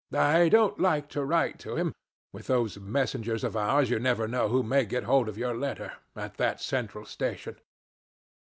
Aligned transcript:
I 0.17 0.49
don't 0.49 0.79
like 0.79 1.09
to 1.09 1.23
write 1.23 1.59
to 1.59 1.75
him 1.75 1.93
with 2.33 2.47
those 2.47 2.79
messengers 2.79 3.43
of 3.43 3.55
ours 3.55 3.91
you 3.91 3.99
never 3.99 4.27
know 4.27 4.47
who 4.47 4.63
may 4.63 4.83
get 4.83 5.03
hold 5.03 5.29
of 5.29 5.37
your 5.37 5.55
letter 5.55 5.93
at 6.15 6.37
that 6.37 6.59
Central 6.59 7.05
Station.' 7.05 7.57